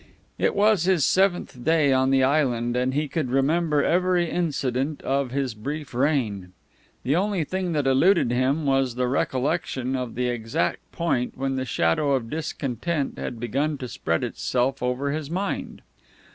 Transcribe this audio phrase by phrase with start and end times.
[0.39, 5.29] It was his seventh day on the island, and he could remember every incident of
[5.29, 6.53] his brief reign.
[7.03, 11.65] The only thing that eluded him was the recollection of the exact point when the
[11.65, 15.83] shadow of discontent had begun to spread itself over his mind.